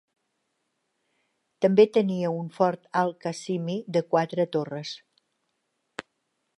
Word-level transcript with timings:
També 1.65 1.85
tenia 1.99 2.33
un 2.37 2.49
fort 2.57 2.89
Al-Qasimi 3.03 3.79
de 3.99 4.05
quatre 4.15 4.49
torres. 4.57 4.99